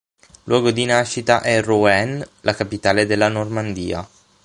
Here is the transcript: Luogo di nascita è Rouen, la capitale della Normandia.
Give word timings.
Luogo 0.45 0.71
di 0.71 0.83
nascita 0.85 1.41
è 1.41 1.61
Rouen, 1.61 2.27
la 2.41 2.55
capitale 2.55 3.05
della 3.05 3.27
Normandia. 3.27 4.03